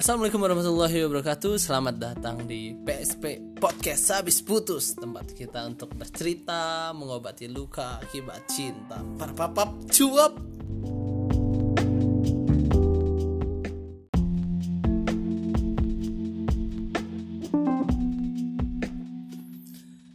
[0.00, 1.60] Assalamualaikum warahmatullahi wabarakatuh.
[1.60, 4.08] Selamat datang di PSP Podcast.
[4.08, 9.04] Habis Putus Tempat kita untuk bercerita Mengobati luka akibat cinta.
[9.20, 10.40] Parpapap cuap.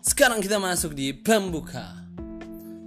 [0.00, 1.92] Sekarang kita masuk di pembuka.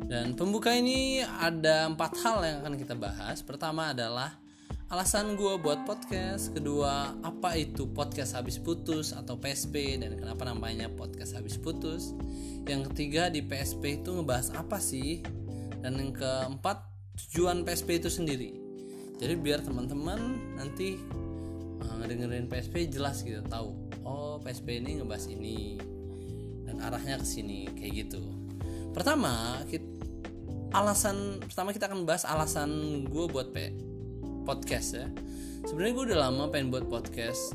[0.02, 3.45] Dan pembuka ini ada empat hal yang akan kita bahas.
[3.45, 4.47] Pertama adalah
[4.88, 10.88] alasan gue buat podcast kedua apa itu podcast habis putus atau PSP dan kenapa namanya
[10.88, 12.16] podcast habis putus?
[12.64, 15.20] Yang ketiga di PSP itu ngebahas apa sih?
[15.84, 16.88] Dan yang keempat
[17.20, 18.55] tujuan PSP itu sendiri.
[19.20, 20.95] Jadi biar teman-teman nanti
[21.84, 23.76] uh, ngedengerin PSP jelas gitu tahu
[24.08, 25.84] oh PSP ini ngebahas ini
[26.64, 28.23] dan arahnya ke sini kayak gitu.
[28.95, 29.84] Pertama kita,
[30.72, 33.87] alasan pertama kita akan bahas alasan gue buat P
[34.48, 35.08] podcast ya.
[35.67, 37.52] Sebenarnya gue udah lama pengen buat podcast.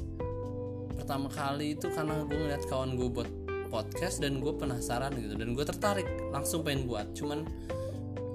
[0.93, 3.31] Pertama kali itu karena gue ngeliat kawan gue buat
[3.73, 5.33] podcast dan gue penasaran gitu.
[5.33, 7.17] Dan gue tertarik langsung pengen buat.
[7.17, 7.49] Cuman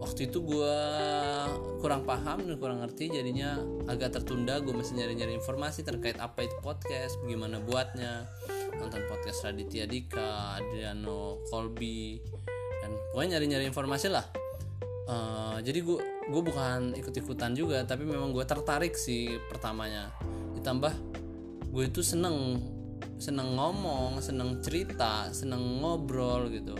[0.01, 0.77] waktu itu gue
[1.77, 4.57] kurang paham dan kurang ngerti jadinya agak tertunda.
[4.57, 8.25] Gue masih nyari-nyari informasi terkait apa itu podcast bagaimana buatnya.
[8.81, 12.17] Nonton podcast Raditya Dika Adriano Colby
[12.81, 14.25] dan pokoknya nyari-nyari informasi lah.
[15.07, 20.11] Uh, jadi gue gue bukan ikut-ikutan juga tapi memang gue tertarik sih pertamanya.
[20.59, 20.93] Ditambah
[21.71, 22.59] gue itu seneng
[23.17, 26.75] seneng ngomong seneng cerita seneng ngobrol gitu.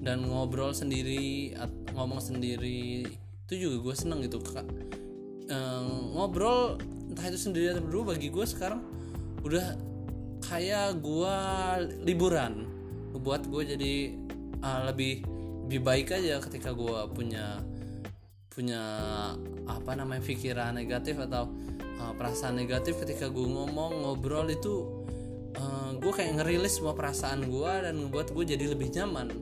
[0.00, 1.52] Dan ngobrol sendiri
[1.92, 3.04] ngomong sendiri
[3.46, 4.64] itu juga gue seneng gitu kak.
[5.50, 8.80] Ehm, ngobrol entah itu sendiri atau berdua bagi gue sekarang
[9.44, 9.76] udah
[10.46, 11.36] kayak gue
[12.06, 12.64] liburan.
[13.20, 13.94] Buat gue jadi
[14.64, 15.26] uh, lebih
[15.68, 17.62] lebih baik aja ketika gue punya
[18.60, 18.84] punya
[19.64, 21.48] apa namanya pikiran negatif atau
[21.96, 24.84] uh, perasaan negatif ketika gue ngomong ngobrol itu
[25.56, 29.32] uh, gue kayak ngerilis semua perasaan gue dan ngebuat gue jadi lebih nyaman.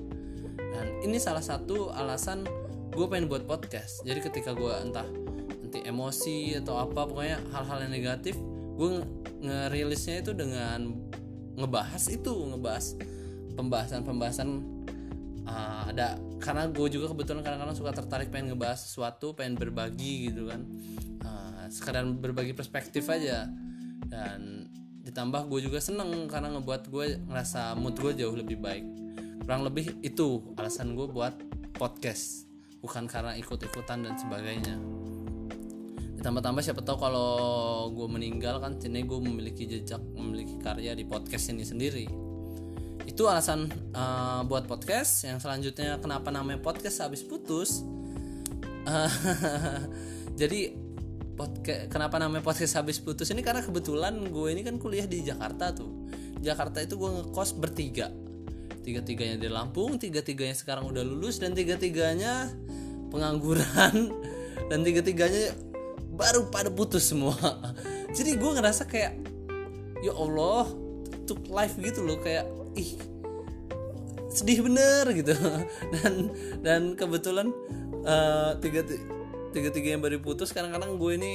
[0.54, 2.46] Dan ini salah satu alasan
[2.94, 4.06] gue pengen buat podcast.
[4.06, 5.10] Jadi ketika gue entah
[5.66, 8.38] nanti emosi atau apa pokoknya hal-hal yang negatif
[8.78, 9.02] gue
[9.42, 10.94] ngerilisnya itu dengan
[11.58, 12.94] ngebahas itu ngebahas
[13.58, 14.77] pembahasan-pembahasan
[15.48, 20.52] uh, ada karena gue juga kebetulan kadang-kadang suka tertarik pengen ngebahas sesuatu pengen berbagi gitu
[20.52, 20.60] kan.
[21.24, 23.48] Uh, sekadar berbagi perspektif aja.
[24.08, 24.68] Dan
[25.04, 28.84] ditambah gue juga seneng karena ngebuat gue ngerasa mood gue jauh lebih baik.
[29.44, 31.34] Kurang lebih itu alasan gue buat
[31.76, 32.44] podcast.
[32.78, 34.76] Bukan karena ikut-ikutan dan sebagainya.
[36.20, 37.30] Ditambah-tambah siapa tahu kalau
[37.94, 42.27] gue meninggal kan sini gue memiliki jejak memiliki karya di podcast ini sendiri
[43.08, 45.24] itu alasan uh, buat podcast.
[45.24, 47.80] Yang selanjutnya kenapa namanya podcast habis putus?
[48.84, 49.08] Uh,
[50.40, 50.76] jadi
[51.32, 53.32] podcast kenapa namanya podcast habis putus?
[53.32, 56.12] Ini karena kebetulan gue ini kan kuliah di Jakarta tuh.
[56.44, 58.12] Jakarta itu gue ngekos bertiga.
[58.84, 62.52] Tiga tiganya di Lampung tiga tiganya sekarang udah lulus dan tiga tiganya
[63.08, 63.96] pengangguran.
[64.68, 65.56] Dan tiga tiganya
[66.12, 67.32] baru pada putus semua.
[68.16, 69.16] Jadi gue ngerasa kayak
[70.04, 70.68] ya Allah
[71.24, 72.20] untuk live gitu loh.
[72.20, 73.18] Kayak ih
[74.38, 75.34] sedih bener gitu.
[75.98, 76.12] Dan
[76.62, 77.50] dan kebetulan
[78.06, 78.86] uh, tiga
[79.50, 81.32] tiga tiga yang baru putus kadang-kadang gue ini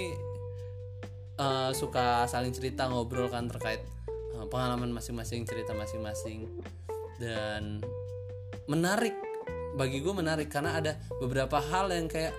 [1.42, 3.84] uh, suka saling cerita ngobrol kan terkait
[4.38, 6.48] uh, pengalaman masing-masing cerita masing-masing.
[7.20, 7.84] Dan
[8.72, 9.18] menarik
[9.76, 12.32] bagi gue menarik karena ada beberapa hal yang kayak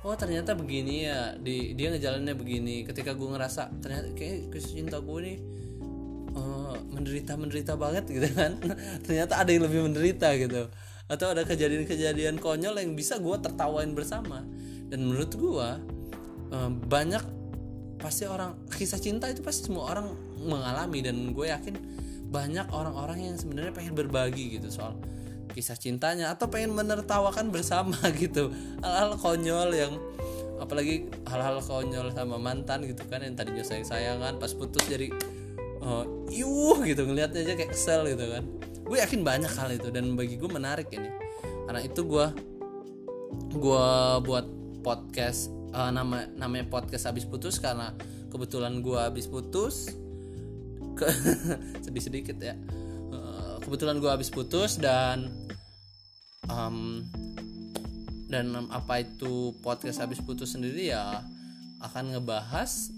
[0.00, 2.88] oh ternyata begini ya di dia ngejalannya begini.
[2.88, 5.69] Ketika gue ngerasa ternyata kayak kisah cinta gue ini uh,
[7.00, 8.60] menderita menderita banget gitu kan.
[9.08, 10.68] Ternyata ada yang lebih menderita gitu.
[11.10, 14.44] Atau ada kejadian-kejadian konyol yang bisa gue tertawain bersama.
[14.92, 15.68] Dan menurut gue
[16.52, 17.24] uh, banyak
[18.00, 20.12] pasti orang kisah cinta itu pasti semua orang
[20.44, 21.00] mengalami.
[21.00, 21.74] Dan gue yakin
[22.30, 24.94] banyak orang-orang yang sebenarnya pengen berbagi gitu soal
[25.56, 26.30] kisah cintanya.
[26.30, 28.54] Atau pengen menertawakan bersama gitu.
[28.84, 29.98] Hal-hal konyol yang
[30.60, 35.08] apalagi hal-hal konyol sama mantan gitu kan yang tadinya sayang sayangan pas putus jadi
[35.80, 38.44] uh, iuh gitu ngelihatnya aja kayak kesel gitu kan.
[38.84, 41.10] Gue yakin banyak hal itu dan bagi gue menarik ini.
[41.66, 42.26] Karena itu gue
[43.54, 43.88] gue
[44.26, 44.46] buat
[44.82, 47.94] podcast uh, nama namanya podcast habis putus karena
[48.30, 49.92] kebetulan gue habis putus.
[50.96, 51.08] Ke
[51.84, 52.54] sedih sedikit ya.
[53.10, 55.30] Uh, kebetulan gue habis putus dan
[56.50, 57.04] um,
[58.30, 61.22] dan apa itu podcast habis putus sendiri ya
[61.82, 62.94] akan ngebahas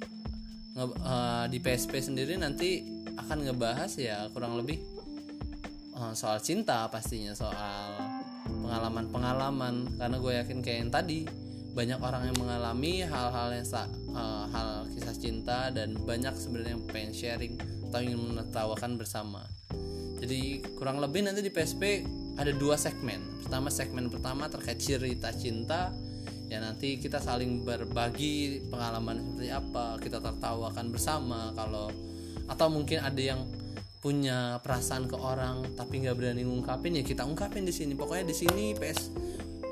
[0.73, 4.81] nge, uh, di PSP sendiri nanti akan ngebahas ya kurang lebih
[5.97, 8.01] uh, soal cinta pastinya soal
[8.49, 10.01] pengalaman-pengalaman.
[10.01, 11.19] Karena gue yakin kayak yang tadi
[11.73, 13.67] banyak orang yang mengalami hal-hal yang
[14.13, 17.55] uh, hal kisah cinta dan banyak sebenarnya yang pengen sharing
[17.89, 19.45] atau ingin menertawakan bersama.
[20.23, 22.05] Jadi kurang lebih nanti di PSP
[22.39, 23.43] ada dua segmen.
[23.43, 25.91] Pertama segmen pertama terkait cerita cinta
[26.53, 31.89] ya nanti kita saling berbagi pengalaman seperti apa kita tertawakan bersama kalau
[32.45, 33.41] atau mungkin ada yang
[34.05, 37.97] punya perasaan ke orang tapi nggak berani ngungkapin ya kita ungkapin di sini.
[37.97, 39.15] Pokoknya di sini PS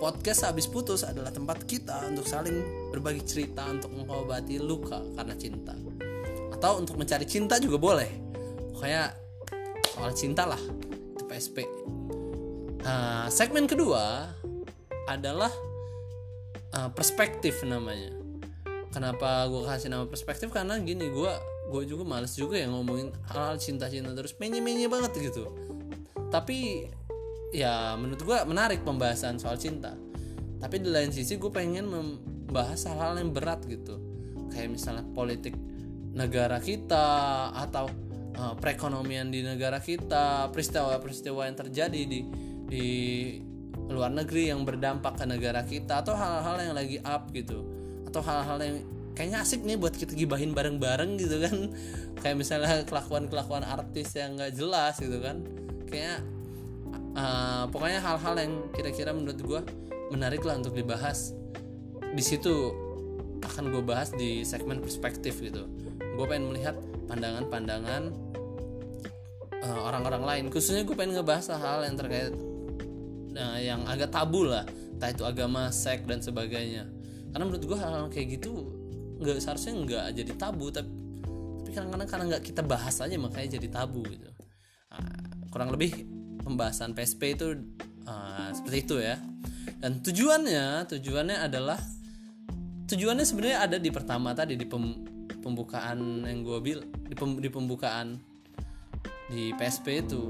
[0.00, 5.76] podcast habis putus adalah tempat kita untuk saling berbagi cerita untuk mengobati luka karena cinta.
[6.56, 8.10] Atau untuk mencari cinta juga boleh.
[8.72, 9.12] Pokoknya
[9.92, 10.62] soal cinta lah
[11.12, 11.56] itu PSP
[12.86, 14.32] uh, segmen kedua
[15.10, 15.50] adalah
[16.80, 18.16] uh, perspektif namanya.
[18.90, 20.48] Kenapa gue kasih nama perspektif?
[20.50, 21.32] Karena gini gue
[21.70, 25.52] gue juga males juga ya ngomongin hal-hal cinta-cinta terus menye-menye banget gitu.
[26.32, 26.90] Tapi
[27.54, 29.94] ya menurut gue menarik pembahasan soal cinta.
[30.58, 34.02] Tapi di lain sisi gue pengen membahas hal-hal yang berat gitu.
[34.50, 35.54] Kayak misalnya politik
[36.10, 37.06] negara kita
[37.54, 37.86] atau
[38.34, 42.20] uh, perekonomian di negara kita peristiwa-peristiwa yang terjadi di
[42.66, 42.86] di
[43.90, 47.66] luar negeri yang berdampak ke negara kita atau hal-hal yang lagi up gitu.
[48.06, 48.76] Atau hal-hal yang
[49.18, 51.56] kayaknya asik nih buat kita gibahin bareng-bareng gitu kan.
[52.22, 55.42] Kayak misalnya kelakuan-kelakuan artis yang nggak jelas gitu kan.
[55.90, 56.22] Kayak
[57.18, 59.60] uh, pokoknya hal-hal yang kira-kira menurut gue
[60.14, 61.34] menarik lah untuk dibahas.
[62.14, 62.74] Di situ
[63.40, 65.66] akan gue bahas di segmen perspektif gitu.
[66.14, 66.76] Gue pengen melihat
[67.08, 68.30] pandangan-pandangan
[69.64, 70.44] uh, orang-orang lain.
[70.52, 72.34] Khususnya gue pengen ngebahas hal-hal yang terkait
[73.36, 74.64] uh, yang agak tabu lah.
[74.96, 76.86] Entah itu agama seks dan sebagainya.
[77.30, 78.80] Karena menurut gue hal-hal kayak gitu
[79.20, 80.88] nggak seharusnya nggak jadi tabu tapi
[81.70, 84.26] tapi kadang-kadang karena nggak kita bahas aja makanya jadi tabu gitu.
[84.90, 85.22] Uh,
[85.54, 86.02] kurang lebih
[86.42, 87.54] pembahasan PSP itu
[88.10, 89.22] uh, seperti itu ya.
[89.78, 91.78] Dan tujuannya tujuannya adalah
[92.90, 94.82] tujuannya sebenarnya ada di pertama tadi di pem,
[95.46, 98.18] pembukaan yang gue bil di, pem, di pembukaan
[99.30, 100.22] di PSP itu.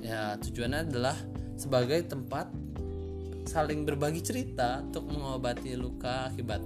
[0.00, 1.20] Ya tujuannya adalah
[1.56, 2.50] sebagai tempat
[3.46, 6.62] saling berbagi cerita untuk mengobati luka akibat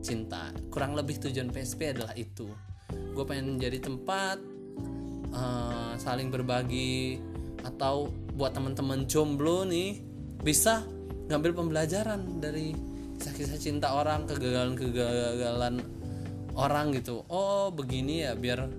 [0.00, 0.54] cinta.
[0.70, 2.46] Kurang lebih tujuan PSP adalah itu.
[3.12, 4.38] Gue pengen menjadi tempat
[5.34, 7.18] uh, saling berbagi
[7.66, 8.06] atau
[8.38, 9.98] buat teman-teman jomblo nih
[10.38, 10.86] bisa
[11.26, 12.70] ngambil pembelajaran dari
[13.18, 15.82] kisah-kisah cinta orang kegagalan-kegagalan
[16.54, 17.26] orang gitu.
[17.26, 18.70] Oh begini ya biar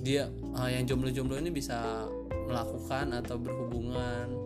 [0.00, 0.26] dia
[0.56, 2.08] uh, yang jomblo-jomblo ini bisa
[2.48, 4.41] melakukan atau berhubungan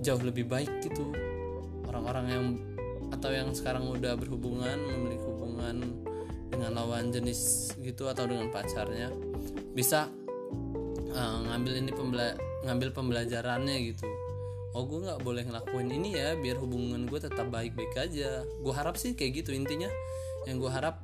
[0.00, 1.12] jauh lebih baik gitu.
[1.86, 2.46] Orang-orang yang
[3.10, 5.76] atau yang sekarang udah berhubungan memiliki hubungan
[6.50, 9.10] dengan lawan jenis gitu atau dengan pacarnya
[9.74, 10.10] bisa
[11.14, 12.34] uh, ngambil ini pembela
[12.66, 14.06] ngambil pembelajarannya gitu.
[14.70, 18.46] Oh gue nggak boleh ngelakuin ini ya biar hubungan gue tetap baik-baik aja.
[18.62, 19.90] Gue harap sih kayak gitu intinya.
[20.46, 21.02] Yang gue harap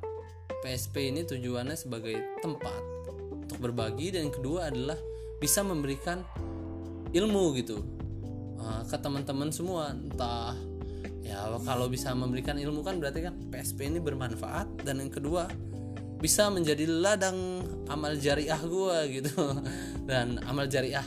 [0.63, 2.81] PSP ini tujuannya sebagai tempat
[3.47, 4.97] untuk berbagi dan yang kedua adalah
[5.37, 6.23] bisa memberikan
[7.13, 7.83] ilmu gitu
[8.59, 9.93] uh, ke teman-teman semua.
[9.93, 10.53] Entah
[11.23, 14.83] ya kalau bisa memberikan ilmu kan berarti kan PSP ini bermanfaat.
[14.85, 15.47] Dan yang kedua
[16.17, 19.35] bisa menjadi ladang amal jariah gue gitu.
[20.09, 21.05] Dan amal jariah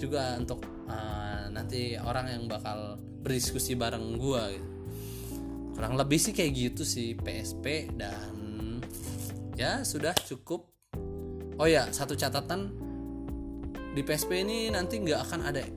[0.00, 4.68] juga untuk uh, nanti orang yang bakal berdiskusi bareng gue gitu.
[5.76, 8.36] kurang lebih sih kayak gitu sih PSP dan
[9.56, 10.68] ya sudah cukup.
[11.60, 12.72] Oh ya satu catatan.
[13.90, 15.72] Di PSP ini nanti nggak akan ada eh,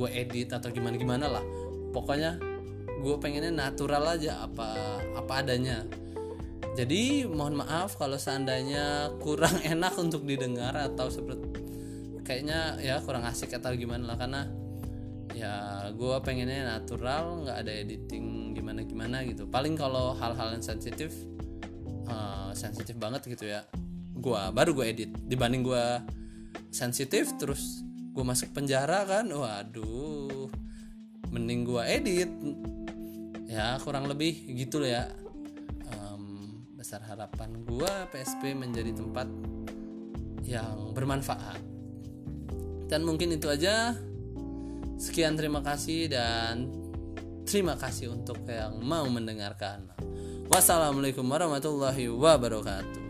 [0.00, 1.44] gue edit atau gimana gimana lah.
[1.92, 2.40] Pokoknya
[3.04, 5.84] gue pengennya natural aja apa apa adanya.
[6.72, 11.60] Jadi mohon maaf kalau seandainya kurang enak untuk didengar atau seperti
[12.24, 14.46] kayaknya ya kurang asik atau gimana lah karena
[15.34, 19.44] ya gue pengennya natural nggak ada editing gimana gimana gitu.
[19.44, 21.12] Paling kalau hal-hal yang sensitif
[22.08, 23.68] uh, sensitif banget gitu ya.
[24.16, 25.10] Gue baru gue edit.
[25.28, 25.84] Dibanding gue
[26.70, 30.50] sensitif terus gue masuk penjara kan waduh
[31.30, 32.30] mending gue edit
[33.46, 35.06] ya kurang lebih gitu loh ya
[35.94, 39.30] um, besar harapan gue PSP menjadi tempat
[40.46, 41.70] yang bermanfaat
[42.90, 43.94] dan mungkin itu aja.
[44.98, 46.66] Sekian terima kasih dan
[47.46, 49.86] terima kasih untuk yang mau mendengarkan.
[50.50, 53.09] Wassalamualaikum warahmatullahi wabarakatuh.